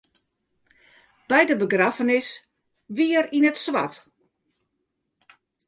By 1.29 1.41
de 1.49 1.55
begraffenis 1.61 2.27
wie 2.95 3.11
er 3.19 3.27
yn 3.37 3.47
it 3.51 3.61
swart. 3.65 3.95